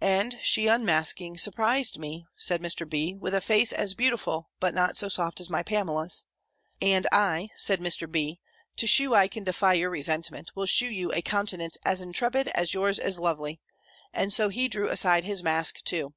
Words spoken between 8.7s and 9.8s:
"to shew I can defy